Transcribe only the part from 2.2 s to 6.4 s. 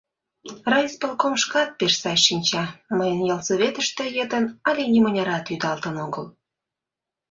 шинча: мыйын ялсоветыште йытын але нимынярат ӱдалтын огыл.